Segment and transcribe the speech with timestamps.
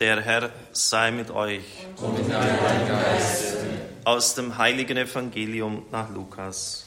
[0.00, 1.62] Der Herr sei mit euch.
[1.98, 3.58] Und mit deinem Geist.
[4.04, 6.86] Aus dem heiligen Evangelium nach Lukas.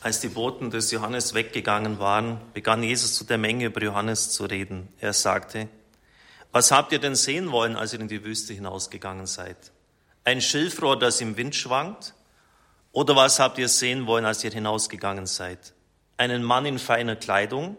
[0.00, 4.46] Als die Boten des Johannes weggegangen waren, begann Jesus zu der Menge über Johannes zu
[4.46, 4.88] reden.
[4.98, 5.68] Er sagte,
[6.52, 9.58] was habt ihr denn sehen wollen, als ihr in die Wüste hinausgegangen seid?
[10.24, 12.14] Ein Schilfrohr, das im Wind schwankt?
[12.92, 15.74] Oder was habt ihr sehen wollen, als ihr hinausgegangen seid?
[16.16, 17.76] Einen Mann in feiner Kleidung?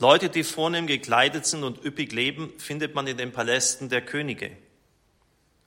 [0.00, 4.56] Leute, die vornehm gekleidet sind und üppig leben, findet man in den Palästen der Könige.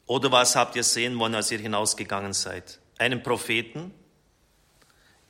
[0.05, 2.79] Oder was habt ihr sehen wollen, als ihr hinausgegangen seid?
[2.97, 3.93] Einen Propheten?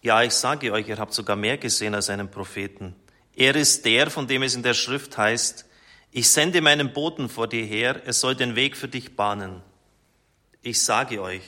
[0.04, 2.96] Ja, ich sage euch, ihr habt sogar mehr gesehen als einen Propheten.
[3.36, 5.66] Er ist der, von dem es in der Schrift heißt,
[6.12, 9.62] ich sende meinen Boten vor dir her, er soll den Weg für dich bahnen.
[10.62, 11.44] Ich sage euch,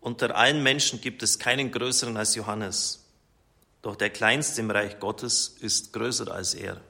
[0.00, 2.99] unter allen Menschen gibt es keinen größeren als Johannes.
[3.82, 6.80] Doch der Kleinste im Reich Gottes ist größer als er.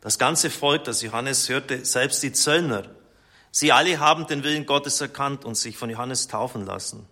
[0.00, 2.90] Das ganze Volk, das Johannes hörte, selbst die Zöllner,
[3.52, 7.06] sie alle haben den Willen Gottes erkannt und sich von Johannes taufen lassen.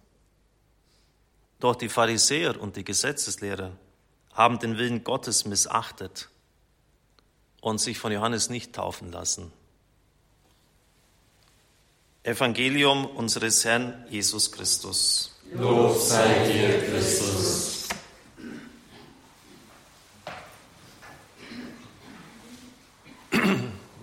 [1.61, 3.73] Doch die Pharisäer und die Gesetzeslehrer
[4.33, 6.29] haben den Willen Gottes missachtet
[7.61, 9.53] und sich von Johannes nicht taufen lassen.
[12.23, 15.37] Evangelium unseres Herrn Jesus Christus.
[15.53, 17.70] Lob sei dir, Christus.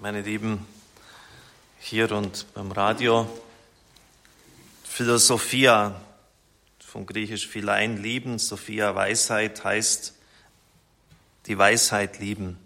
[0.08, 0.66] Meine Lieben,
[1.82, 3.28] hier und beim Radio.
[4.86, 6.00] Philosophia,
[6.80, 10.14] vom Griechisch Philein, lieben, Sophia, Weisheit heißt
[11.48, 12.58] die Weisheit lieben.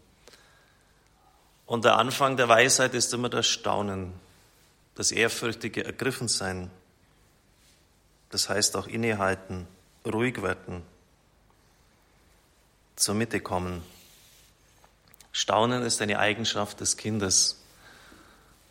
[1.65, 4.13] Und der Anfang der Weisheit ist immer das Staunen,
[4.93, 6.69] das ehrfürchtige Ergriffensein.
[8.29, 9.67] Das heißt auch innehalten,
[10.05, 10.83] ruhig werden,
[12.95, 13.81] zur Mitte kommen.
[15.31, 17.63] Staunen ist eine Eigenschaft des Kindes.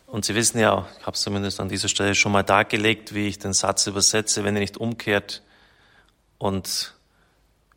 [0.05, 3.27] Und Sie wissen ja, ich habe es zumindest an dieser Stelle schon mal dargelegt, wie
[3.27, 5.41] ich den Satz übersetze, wenn ihr nicht umkehrt
[6.37, 6.93] und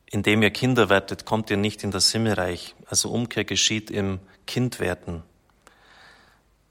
[0.06, 2.74] indem ihr Kinder werdet, kommt ihr nicht in das Himmelreich.
[2.86, 5.22] Also Umkehr geschieht im Kindwerden.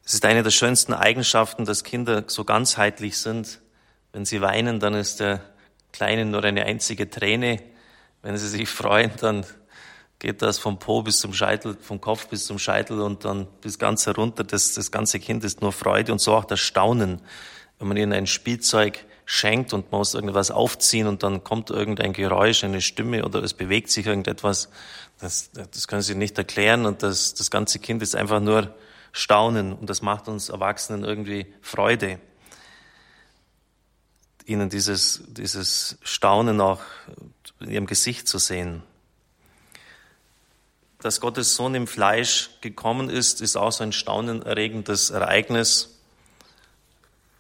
[0.05, 3.59] Es ist eine der schönsten Eigenschaften, dass Kinder so ganzheitlich sind.
[4.11, 5.41] Wenn sie weinen, dann ist der
[5.91, 7.61] Kleine nur eine einzige Träne.
[8.21, 9.45] Wenn sie sich freuen, dann
[10.23, 13.77] geht das vom Po bis zum Scheitel, vom Kopf bis zum Scheitel und dann bis
[13.77, 14.45] ganz herunter.
[14.45, 17.21] Das, das ganze Kind ist nur Freude und so auch das Staunen.
[17.77, 22.13] Wenn man ihnen ein Spielzeug schenkt und man muss irgendwas aufziehen und dann kommt irgendein
[22.13, 24.69] Geräusch, eine Stimme oder es bewegt sich irgendetwas,
[25.19, 28.73] das, das können sie nicht erklären und das, das ganze Kind ist einfach nur
[29.11, 32.21] Staunen und das macht uns Erwachsenen irgendwie Freude,
[34.45, 36.79] ihnen dieses, dieses Staunen auch
[37.59, 38.83] in ihrem Gesicht zu sehen
[41.03, 45.99] dass Gottes Sohn im Fleisch gekommen ist, ist auch so ein staunenerregendes Ereignis.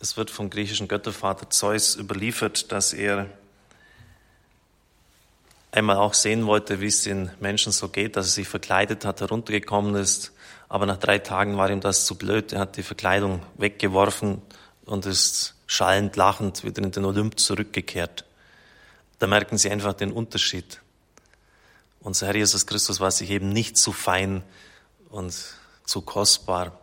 [0.01, 3.29] Es wird vom griechischen Göttervater Zeus überliefert, dass er
[5.71, 9.21] einmal auch sehen wollte, wie es den Menschen so geht, dass er sich verkleidet hat,
[9.21, 10.33] heruntergekommen ist.
[10.67, 12.51] Aber nach drei Tagen war ihm das zu blöd.
[12.51, 14.41] Er hat die Verkleidung weggeworfen
[14.85, 18.25] und ist schallend, lachend wieder in den Olymp zurückgekehrt.
[19.19, 20.82] Da merken Sie einfach den Unterschied.
[22.03, 24.43] Unser Herr Jesus Christus war sich eben nicht zu fein
[25.09, 25.33] und
[25.85, 26.77] zu kostbar,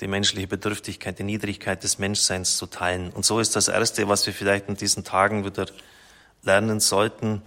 [0.00, 3.10] die menschliche Bedürftigkeit, die Niedrigkeit des Menschseins zu teilen.
[3.10, 5.66] Und so ist das Erste, was wir vielleicht in diesen Tagen wieder
[6.42, 7.42] lernen sollten,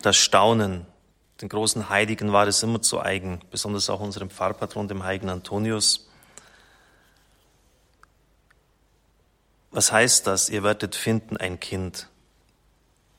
[0.00, 0.86] das Staunen.
[1.42, 6.08] Den großen Heiligen war es immer zu eigen, besonders auch unserem Pfarrpatron, dem heiligen Antonius.
[9.70, 10.48] Was heißt das?
[10.48, 12.08] Ihr werdet finden ein Kind.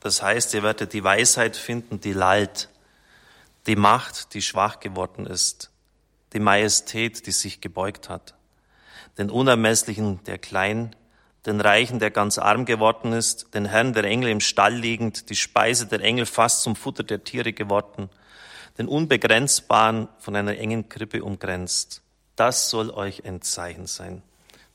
[0.00, 2.68] Das heißt, ihr werdet die Weisheit finden, die lallt,
[3.66, 5.70] die Macht, die schwach geworden ist,
[6.32, 8.34] die Majestät, die sich gebeugt hat,
[9.18, 10.94] den Unermesslichen, der klein,
[11.46, 15.36] den Reichen, der ganz arm geworden ist, den Herrn der Engel im Stall liegend, die
[15.36, 18.10] Speise der Engel fast zum Futter der Tiere geworden,
[18.78, 22.02] den Unbegrenzbaren von einer engen Krippe umgrenzt.
[22.34, 24.22] Das soll euch ein Zeichen sein.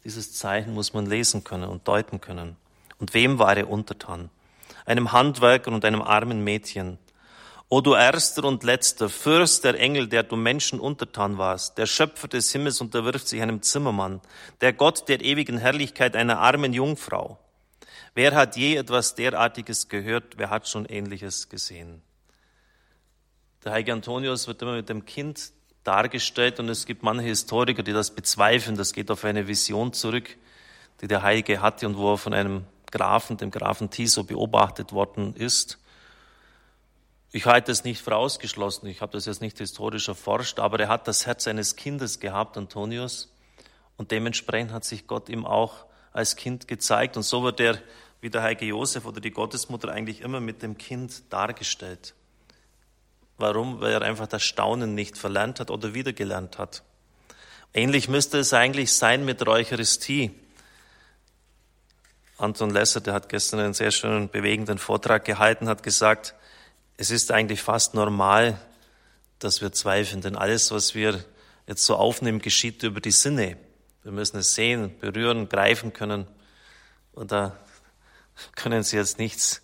[0.04, 2.56] Dieses Zeichen muss man lesen können und deuten können.
[2.98, 4.30] Und wem war er untertan?
[4.86, 6.98] Einem Handwerker und einem armen Mädchen.
[7.70, 12.28] O du erster und letzter, Fürst der Engel, der du Menschen untertan warst, der Schöpfer
[12.28, 14.20] des Himmels unterwirft sich einem Zimmermann,
[14.60, 17.40] der Gott der ewigen Herrlichkeit einer armen Jungfrau.
[18.14, 20.38] Wer hat je etwas derartiges gehört?
[20.38, 22.02] Wer hat schon ähnliches gesehen?
[23.64, 27.94] Der heilige Antonius wird immer mit dem Kind dargestellt und es gibt manche Historiker, die
[27.94, 28.76] das bezweifeln.
[28.76, 30.36] Das geht auf eine Vision zurück,
[31.00, 35.36] die der Heilige hatte und wo er von einem Grafen, dem Grafen Tiso, beobachtet worden
[35.36, 35.80] ist.
[37.32, 40.90] Ich halte es nicht für ausgeschlossen, ich habe das jetzt nicht historisch erforscht, aber er
[40.90, 43.34] hat das Herz eines Kindes gehabt, Antonius,
[43.96, 47.18] und dementsprechend hat sich Gott ihm auch als Kind gezeigt.
[47.18, 47.78] Und so wird er,
[48.20, 52.16] wie der heilige Josef oder die Gottesmutter, eigentlich immer mit dem Kind dargestellt.
[53.38, 53.80] Warum?
[53.80, 56.84] Weil er einfach das Staunen nicht verlernt hat oder wiedergelernt hat.
[57.74, 60.32] Ähnlich müsste es eigentlich sein mit der Eucharistie.
[62.42, 66.34] Anton Lesser, der hat gestern einen sehr schönen, bewegenden Vortrag gehalten, hat gesagt,
[66.98, 68.60] es ist eigentlich fast normal,
[69.38, 71.24] dass wir zweifeln, denn alles, was wir
[71.68, 73.58] jetzt so aufnehmen, geschieht über die Sinne.
[74.04, 76.26] Wir müssen es sehen, berühren, greifen können.
[77.14, 77.56] Und da
[78.56, 79.62] können Sie jetzt nichts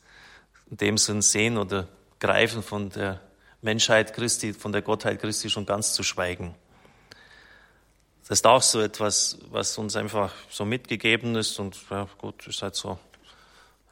[0.69, 1.87] in dem Sinn sehen oder
[2.19, 3.21] greifen von der
[3.61, 6.53] Menschheit Christi, von der Gottheit Christi schon ganz zu schweigen.
[8.27, 12.61] Das ist auch so etwas, was uns einfach so mitgegeben ist und ja, gut, ist
[12.61, 12.99] halt so.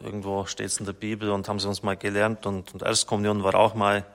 [0.02, 3.46] Irgendwo steht es in der Bibel und haben sie uns mal gelernt und, und Erstkommunion
[3.46, 4.06] war auch mal.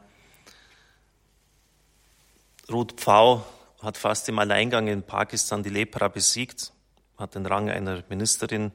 [2.71, 3.47] Ruth Pfau
[3.81, 6.71] hat fast im Alleingang in Pakistan die Lepra besiegt,
[7.17, 8.73] hat den Rang einer Ministerin.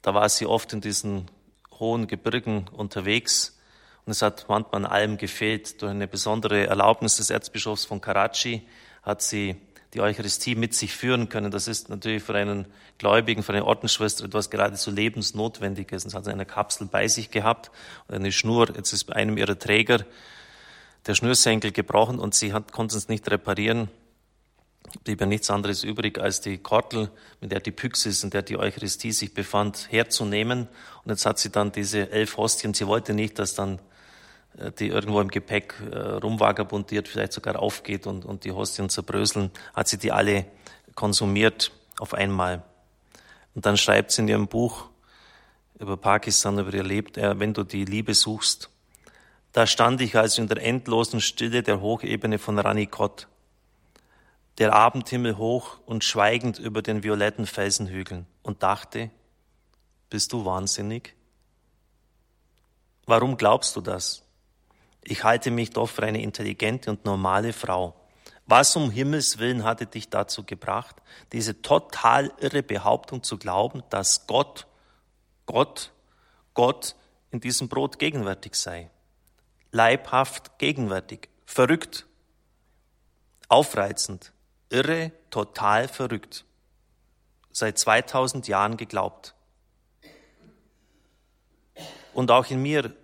[0.00, 1.30] Da war sie oft in diesen
[1.78, 3.58] hohen Gebirgen unterwegs
[4.06, 5.82] und es hat manchmal an allem gefehlt.
[5.82, 8.66] Durch eine besondere Erlaubnis des Erzbischofs von Karachi
[9.02, 9.56] hat sie
[9.94, 11.50] die Eucharistie mit sich führen können.
[11.50, 12.66] Das ist natürlich für einen
[12.98, 16.04] Gläubigen, für eine Ordensschwester etwas geradezu lebensnotwendiges.
[16.04, 17.70] Und sie hat eine Kapsel bei sich gehabt
[18.06, 18.68] und eine Schnur.
[18.74, 20.04] Jetzt ist bei einem ihrer Träger
[21.06, 23.88] der Schnürsenkel gebrochen und sie hat, konnte es nicht reparieren.
[25.04, 28.58] Blieb ja nichts anderes übrig, als die Kortel, mit der die Pyxis, in der die
[28.58, 30.68] Eucharistie sich befand, herzunehmen.
[31.04, 32.74] Und jetzt hat sie dann diese elf Hostien.
[32.74, 33.80] Sie wollte nicht, dass dann
[34.78, 39.88] die irgendwo im Gepäck äh, rumvagabundiert, vielleicht sogar aufgeht und, und die Hostien zerbröseln, hat
[39.88, 40.46] sie die alle
[40.94, 42.64] konsumiert auf einmal.
[43.54, 44.86] Und dann schreibt sie in ihrem Buch
[45.78, 48.70] über Pakistan, über ihr Leben, äh, wenn du die Liebe suchst.
[49.52, 53.28] Da stand ich also in der endlosen Stille der Hochebene von Ranikot,
[54.58, 59.10] der Abendhimmel hoch und schweigend über den violetten Felsenhügeln und dachte,
[60.10, 61.14] bist du wahnsinnig?
[63.06, 64.27] Warum glaubst du das?
[65.02, 67.94] Ich halte mich doch für eine intelligente und normale Frau.
[68.46, 70.96] Was um Himmels willen hatte dich dazu gebracht,
[71.32, 74.66] diese total irre Behauptung zu glauben, dass Gott,
[75.44, 75.92] Gott,
[76.54, 76.96] Gott
[77.30, 78.90] in diesem Brot gegenwärtig sei?
[79.70, 82.06] Leibhaft gegenwärtig, verrückt,
[83.48, 84.32] aufreizend,
[84.70, 86.46] irre, total verrückt.
[87.50, 89.34] Seit 2000 Jahren geglaubt.
[92.14, 92.94] Und auch in mir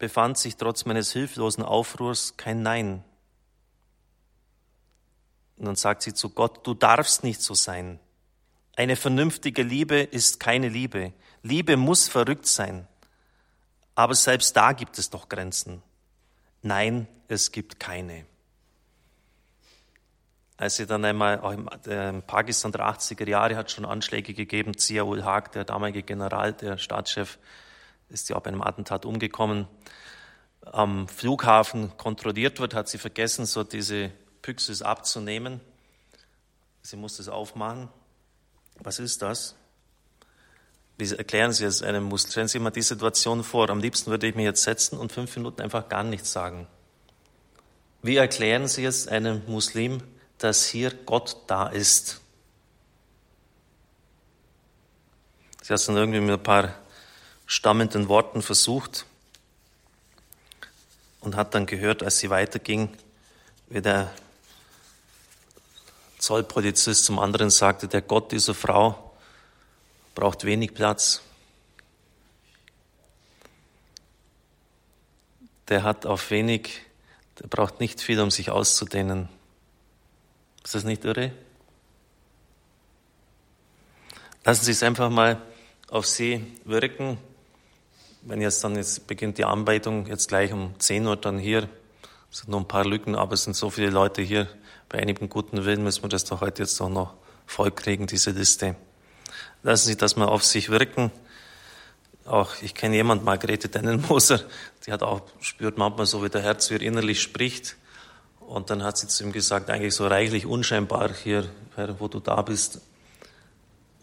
[0.00, 3.04] befand sich trotz meines hilflosen Aufruhrs kein Nein.
[5.56, 8.00] Und dann sagt sie zu Gott, du darfst nicht so sein.
[8.76, 11.12] Eine vernünftige Liebe ist keine Liebe.
[11.42, 12.88] Liebe muss verrückt sein.
[13.94, 15.82] Aber selbst da gibt es doch Grenzen.
[16.62, 18.24] Nein, es gibt keine.
[20.56, 24.76] Als sie dann einmal, auch im, äh, Pakistan der 80er Jahre hat schon Anschläge gegeben,
[24.78, 27.38] Ziaul Haq, der damalige General, der Staatschef,
[28.10, 29.66] ist ja auch bei einem Attentat umgekommen,
[30.62, 34.10] am Flughafen kontrolliert wird, hat sie vergessen, so diese
[34.42, 35.60] Pyxis abzunehmen.
[36.82, 37.88] Sie musste es aufmachen.
[38.78, 39.54] Was ist das?
[40.96, 42.30] Wie erklären Sie es einem Muslim?
[42.30, 43.70] Stellen Sie mal die Situation vor.
[43.70, 46.66] Am liebsten würde ich mich jetzt setzen und fünf Minuten einfach gar nichts sagen.
[48.02, 50.02] Wie erklären Sie es einem Muslim,
[50.38, 52.20] dass hier Gott da ist?
[55.62, 56.74] Sie hat es dann irgendwie mit ein paar
[57.50, 59.06] stammenden Worten versucht
[61.20, 62.96] und hat dann gehört, als sie weiterging,
[63.68, 64.14] wie der
[66.18, 69.12] Zollpolizist zum anderen sagte, der Gott dieser Frau
[70.14, 71.22] braucht wenig Platz.
[75.66, 76.82] Der hat auf wenig,
[77.40, 79.28] der braucht nicht viel, um sich auszudehnen.
[80.62, 81.32] Ist das nicht irre?
[84.44, 85.42] Lassen Sie es einfach mal
[85.88, 87.18] auf Sie wirken
[88.22, 91.68] wenn jetzt dann jetzt beginnt die Anbetung, jetzt gleich um 10 Uhr dann hier,
[92.30, 94.48] es sind nur ein paar Lücken, aber es sind so viele Leute hier.
[94.88, 97.14] Bei einigem guten Willen müssen wir das doch heute jetzt auch noch
[97.46, 98.76] voll kriegen, diese Liste.
[99.62, 101.10] Lassen Sie das mal auf sich wirken.
[102.24, 104.40] Auch ich kenne jemand, Margarete Dennenmoser,
[104.86, 107.76] die hat auch spürt manchmal so, wie der Herz zu ihr innerlich spricht.
[108.38, 111.48] Und dann hat sie zu ihm gesagt, eigentlich so reichlich unscheinbar hier,
[111.98, 112.80] wo du da bist.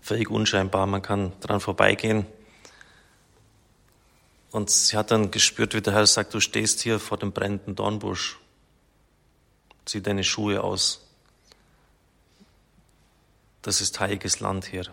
[0.02, 2.26] Völlig unscheinbar, man kann dran vorbeigehen.
[4.52, 7.76] Und sie hat dann gespürt, wie der Herr sagt, du stehst hier vor dem brennenden
[7.76, 8.40] Dornbusch.
[9.86, 11.06] Zieh deine Schuhe aus.
[13.62, 14.86] Das ist heiliges Land hier.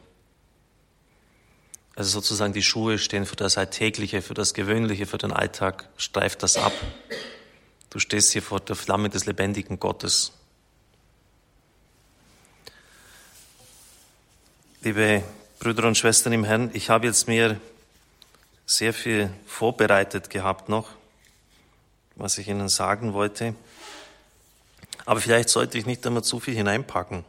[1.96, 5.88] Also sozusagen die Schuhe stehen für das Alltägliche, für das Gewöhnliche, für den Alltag.
[5.96, 6.73] Streif das ab.
[7.90, 10.32] Du stehst hier vor der Flamme des lebendigen Gottes.
[14.82, 15.23] Liebe
[15.61, 17.61] Brüder und Schwestern im Herrn, ich habe jetzt mir
[18.66, 20.88] sehr viel vorbereitet gehabt noch,
[22.16, 23.54] was ich Ihnen sagen wollte.
[25.06, 27.25] Aber vielleicht sollte ich nicht immer zu viel hineinpacken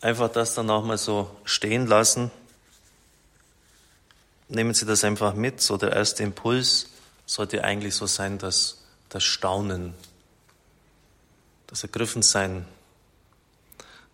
[0.00, 2.30] einfach das dann auch mal so stehen lassen.
[4.48, 5.60] Nehmen Sie das einfach mit.
[5.60, 6.88] So der erste Impuls
[7.26, 8.78] sollte eigentlich so sein, dass
[9.08, 9.94] das Staunen,
[11.66, 12.66] das Ergriffensein.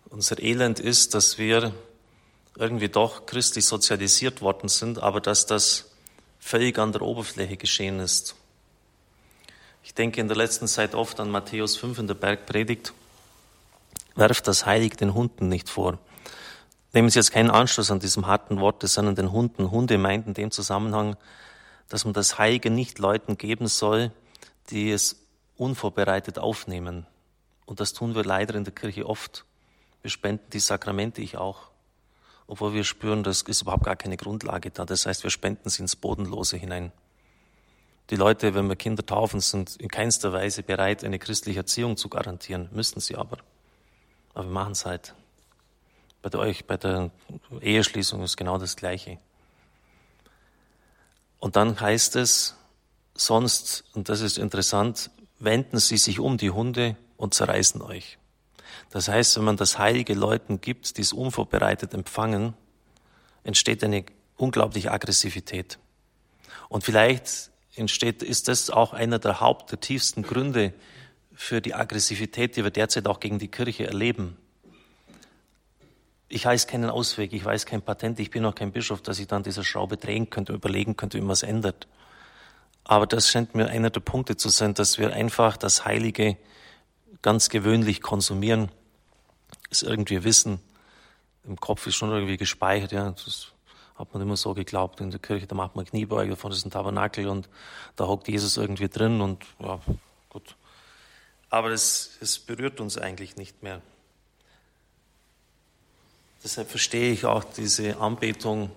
[0.09, 1.73] Unser Elend ist, dass wir
[2.57, 5.91] irgendwie doch christlich sozialisiert worden sind, aber dass das
[6.39, 8.35] völlig an der Oberfläche geschehen ist.
[9.83, 12.93] Ich denke in der letzten Zeit oft an Matthäus 5 in der Bergpredigt
[14.15, 15.99] werft das Heilig den Hunden nicht vor.
[16.93, 19.69] Nehmen Sie jetzt keinen Anschluss an diesem harten Wort, sondern den Hunden.
[19.69, 21.15] Hunde meint in dem Zusammenhang,
[21.89, 24.11] dass man das Heilige nicht Leuten geben soll,
[24.71, 25.17] die es
[25.55, 27.05] unvorbereitet aufnehmen.
[27.65, 29.45] Und das tun wir leider in der Kirche oft.
[30.01, 31.69] Wir spenden die Sakramente, ich auch.
[32.47, 34.85] Obwohl wir spüren, das ist überhaupt gar keine Grundlage da.
[34.85, 36.91] Das heißt, wir spenden sie ins Bodenlose hinein.
[38.09, 42.07] Die Leute, wenn wir Kinder taufen, sind in keinster Weise bereit, eine christliche Erziehung zu
[42.07, 43.37] garantieren, müssten sie aber.
[44.33, 45.13] Aber wir machen es halt.
[46.21, 47.11] Bei euch, bei der
[47.61, 49.17] Eheschließung ist genau das Gleiche.
[51.39, 52.55] Und dann heißt es,
[53.13, 58.17] sonst, und das ist interessant, wenden sie sich um die Hunde und zerreißen euch.
[58.89, 62.53] Das heißt, wenn man das Heilige Leuten gibt, die es unvorbereitet empfangen,
[63.43, 64.05] entsteht eine
[64.37, 65.79] unglaubliche Aggressivität.
[66.69, 70.73] Und vielleicht entsteht, ist das auch einer der Haupt, der tiefsten Gründe,
[71.37, 74.37] für die Aggressivität, die wir derzeit auch gegen die Kirche erleben.
[76.29, 79.27] Ich weiß keinen Ausweg, ich weiß kein Patent, ich bin auch kein Bischof, dass ich
[79.27, 81.87] dann diese Schraube drehen könnte, überlegen könnte, wie man es ändert.
[82.83, 86.37] Aber das scheint mir einer der Punkte zu sein, dass wir einfach das Heilige
[87.21, 88.69] ganz gewöhnlich konsumieren,
[89.69, 90.59] es irgendwie wissen.
[91.45, 93.47] Im Kopf ist schon irgendwie gespeichert, ja, das
[93.95, 97.27] hat man immer so geglaubt in der Kirche, da macht man Kniebeuge von diesem Tabernakel
[97.27, 97.49] und
[97.95, 99.79] da hockt Jesus irgendwie drin und ja,
[100.29, 100.55] gut
[101.49, 103.81] aber es, es berührt uns eigentlich nicht mehr.
[106.43, 108.71] Deshalb verstehe ich auch diese Anbetung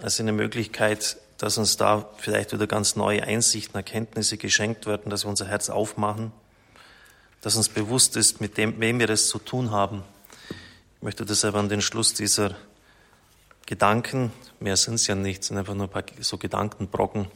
[0.00, 5.24] als eine Möglichkeit, dass uns da vielleicht wieder ganz neue Einsichten, Erkenntnisse geschenkt werden, dass
[5.24, 6.32] wir unser Herz aufmachen,
[7.40, 10.02] dass uns bewusst ist, mit dem, wem wir es zu tun haben.
[10.96, 12.56] Ich möchte deshalb an den Schluss dieser
[13.66, 17.30] Gedanken, mehr sind es ja nicht, sind einfach nur ein paar so Gedankenbrocken,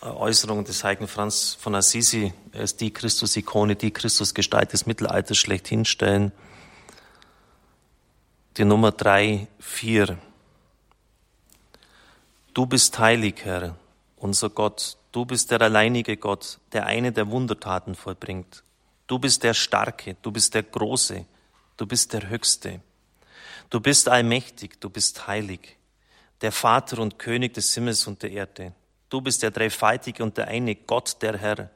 [0.00, 5.84] Äußerung des heiligen Franz von Assisi, er ist die Christus-Ikone, die Christusgestalt des Mittelalters schlechthin
[5.84, 6.30] stellen.
[8.56, 10.18] Die Nummer drei, vier.
[12.54, 13.76] Du bist heilig, Herr,
[14.16, 14.96] unser Gott.
[15.10, 18.62] Du bist der alleinige Gott, der eine der Wundertaten vollbringt.
[19.08, 21.24] Du bist der Starke, du bist der Große,
[21.78, 22.82] du bist der Höchste.
[23.70, 25.78] Du bist allmächtig, du bist heilig,
[26.42, 28.74] der Vater und König des Himmels und der Erde.
[29.08, 31.70] Du bist der Dreifaltige und der eine Gott, der Herr.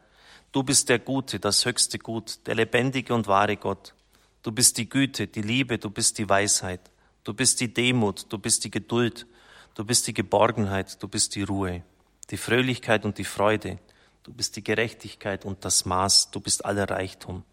[0.53, 3.95] Du bist der Gute, das höchste Gut, der lebendige und wahre Gott.
[4.43, 6.83] Du bist die Güte, die Liebe, du bist die Weisheit.
[7.25, 9.27] Du bist die Demut, du bist die Geduld,
[9.75, 11.83] du bist die Geborgenheit, du bist die Ruhe,
[12.29, 13.79] die Fröhlichkeit und die Freude.
[14.23, 17.45] Du bist die Gerechtigkeit und das Maß, du bist aller Reichtum.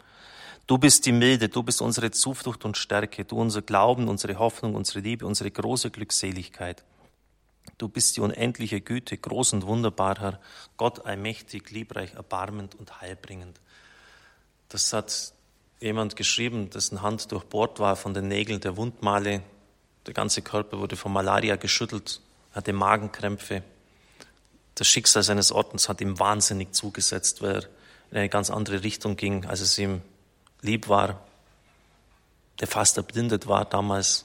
[0.68, 4.76] Du bist die Milde, du bist unsere Zuflucht und Stärke, du unser Glauben, unsere Hoffnung,
[4.76, 6.84] unsere Liebe, unsere große Glückseligkeit.
[7.80, 10.40] Du bist die unendliche Güte, groß und wunderbar, Herr,
[10.78, 13.60] Gott allmächtig, liebreich, erbarmend und heilbringend.
[14.68, 15.34] Das hat
[15.80, 19.42] jemand geschrieben, dessen Hand durchbohrt war von den Nägeln der Wundmale.
[20.06, 22.22] Der ganze Körper wurde von Malaria geschüttelt,
[22.52, 23.64] hatte Magenkrämpfe.
[24.80, 27.64] Das Schicksal seines Ortens hat ihm wahnsinnig zugesetzt, weil er
[28.12, 30.02] in eine ganz andere Richtung ging, als es ihm
[30.62, 31.20] lieb war.
[32.62, 34.24] Der fast erblindet war damals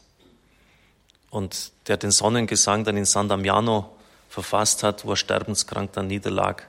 [1.29, 3.97] und der den Sonnengesang dann in San Damiano
[4.29, 6.69] verfasst hat, wo er sterbenskrank dann niederlag.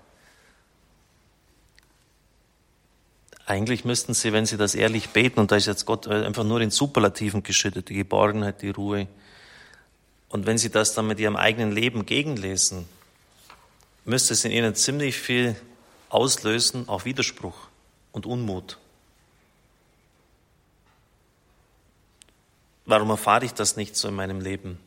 [3.46, 6.60] Eigentlich müssten Sie, wenn Sie das ehrlich beten, und da ist jetzt Gott einfach nur
[6.60, 9.06] in Superlativen geschüttet, die Geborgenheit, die Ruhe,
[10.30, 12.88] und wenn Sie das dann mit Ihrem eigenen Leben gegenlesen,
[14.06, 15.56] müsste es in Ihnen ziemlich viel
[16.10, 17.68] auslösen, auch Widerspruch
[18.12, 18.78] und Unmut.
[22.86, 24.80] Warum erfahre ich das nicht so in meinem Leben?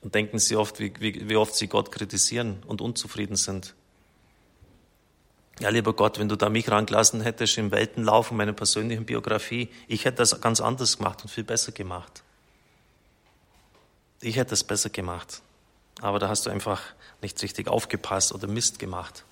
[0.00, 3.74] Und denken Sie oft, wie, wie, wie oft Sie Gott kritisieren und unzufrieden sind.
[5.60, 9.68] Ja, lieber Gott, wenn du da mich rangelassen hättest im Weltenlauf und meiner persönlichen Biografie,
[9.86, 12.22] ich hätte das ganz anders gemacht und viel besser gemacht.
[14.20, 15.42] ich hätte es besser gemacht.
[16.00, 16.82] Aber da hast du einfach
[17.20, 19.24] nicht richtig aufgepasst oder Mist gemacht.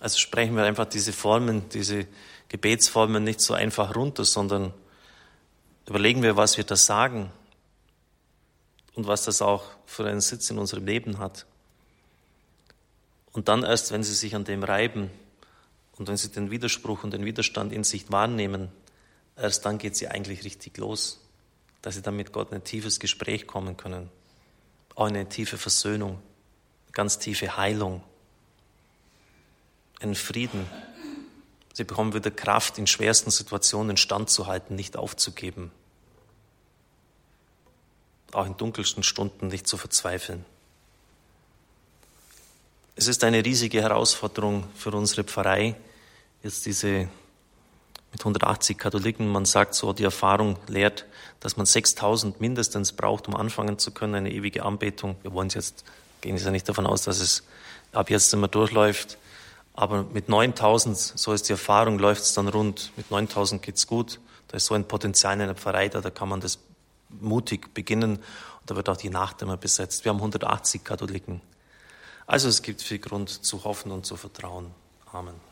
[0.00, 2.06] Also sprechen wir einfach diese Formen, diese
[2.48, 4.72] Gebetsformen nicht so einfach runter, sondern
[5.86, 7.30] überlegen wir, was wir da sagen
[8.94, 11.46] und was das auch für einen Sitz in unserem Leben hat.
[13.32, 15.10] Und dann erst, wenn sie sich an dem reiben
[15.96, 18.70] und wenn sie den Widerspruch und den Widerstand in sich wahrnehmen,
[19.36, 21.20] erst dann geht sie eigentlich richtig los,
[21.82, 24.10] dass sie dann mit Gott in ein tiefes Gespräch kommen können,
[24.94, 26.20] auch in eine tiefe Versöhnung,
[26.92, 28.02] ganz tiefe Heilung,
[30.00, 30.66] einen Frieden.
[31.72, 35.70] Sie bekommen wieder Kraft, in schwersten Situationen standzuhalten, nicht aufzugeben,
[38.32, 40.44] auch in dunkelsten Stunden nicht zu verzweifeln.
[42.96, 45.74] Es ist eine riesige Herausforderung für unsere Pfarrei,
[46.42, 47.08] jetzt diese
[48.12, 51.06] mit 180 Katholiken, man sagt so, die Erfahrung lehrt,
[51.38, 55.16] dass man 6000 mindestens braucht, um anfangen zu können, eine ewige Anbetung.
[55.22, 55.84] Wir wollen jetzt,
[56.20, 57.44] gehen jetzt ja nicht davon aus, dass es
[57.92, 59.18] ab jetzt immer durchläuft,
[59.74, 62.92] aber mit 9000, so ist die Erfahrung, läuft es dann rund.
[62.96, 64.20] Mit 9000 geht's gut.
[64.48, 66.58] Da ist so ein Potenzial in einer Pfarrei da, da kann man das
[67.08, 68.16] mutig beginnen.
[68.16, 68.22] Und
[68.66, 70.04] da wird auch die Nacht immer besetzt.
[70.04, 71.40] Wir haben 180 Katholiken.
[72.26, 74.70] Also es gibt viel Grund zu hoffen und zu vertrauen.
[75.12, 75.49] Amen.